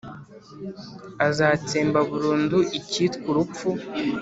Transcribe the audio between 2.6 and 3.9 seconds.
icyitwa urupfu,